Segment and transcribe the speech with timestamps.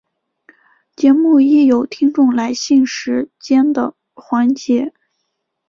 [0.95, 4.93] 节目亦有听众来信时间的环节。